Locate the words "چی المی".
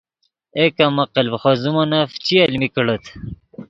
2.25-2.67